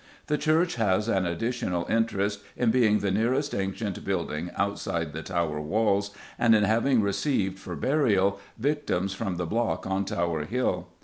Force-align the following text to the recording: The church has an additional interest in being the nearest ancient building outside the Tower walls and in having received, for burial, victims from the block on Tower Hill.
The 0.25 0.37
church 0.39 0.77
has 0.77 1.07
an 1.07 1.27
additional 1.27 1.85
interest 1.87 2.39
in 2.57 2.71
being 2.71 2.97
the 3.01 3.11
nearest 3.11 3.53
ancient 3.53 4.03
building 4.03 4.49
outside 4.57 5.13
the 5.13 5.21
Tower 5.21 5.61
walls 5.61 6.09
and 6.39 6.55
in 6.55 6.63
having 6.63 7.03
received, 7.03 7.59
for 7.59 7.75
burial, 7.75 8.39
victims 8.57 9.13
from 9.13 9.35
the 9.37 9.45
block 9.45 9.85
on 9.85 10.03
Tower 10.05 10.45
Hill. 10.45 10.87